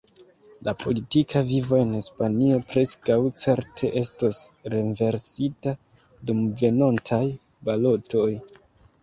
La 0.67 0.71
politika 0.83 1.41
vivo 1.49 1.75
en 1.81 1.91
Hispanio 1.97 2.57
preskaŭ 2.71 3.17
certe 3.43 3.91
estos 4.01 4.41
renversita 4.75 5.75
dum 6.31 6.43
venontaj 6.65 7.23
balotoj. 7.71 8.27